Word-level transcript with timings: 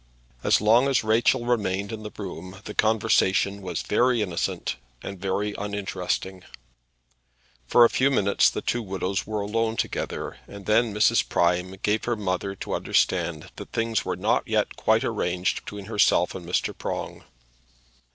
As 0.43 0.59
long 0.59 0.87
as 0.87 1.03
Rachel 1.03 1.45
remained 1.45 1.91
in 1.91 2.01
the 2.01 2.09
room 2.17 2.57
the 2.63 2.73
conversation 2.73 3.61
was 3.61 3.83
very 3.83 4.23
innocent 4.23 4.77
and 5.03 5.19
very 5.21 5.53
uninteresting. 5.59 6.41
For 7.67 7.85
a 7.85 7.89
few 7.91 8.09
minutes 8.09 8.49
the 8.49 8.63
two 8.63 8.81
widows 8.81 9.27
were 9.27 9.41
alone 9.41 9.77
together, 9.77 10.37
and 10.47 10.65
then 10.65 10.91
Mrs. 10.91 11.29
Prime 11.29 11.75
gave 11.83 12.05
her 12.05 12.15
mother 12.15 12.55
to 12.55 12.73
understand 12.73 13.51
that 13.57 13.73
things 13.73 14.03
were 14.03 14.15
not 14.15 14.47
yet 14.47 14.75
quite 14.75 15.03
arranged 15.03 15.63
between 15.65 15.85
herself 15.85 16.33
and 16.33 16.47
Mr. 16.47 16.75
Prong. 16.75 17.23